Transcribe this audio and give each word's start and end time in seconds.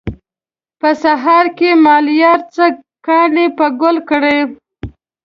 په 0.79 0.89
سهار 1.03 1.45
کې 1.57 1.69
مالیار 1.85 2.39
څه 2.55 2.65
کانې 3.05 3.45
په 3.57 3.65
ګل 3.81 3.97
کړي. 4.09 4.39